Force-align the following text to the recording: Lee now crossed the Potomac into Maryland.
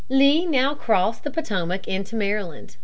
Lee 0.09 0.47
now 0.47 0.73
crossed 0.73 1.23
the 1.23 1.29
Potomac 1.29 1.87
into 1.87 2.15
Maryland. 2.15 2.77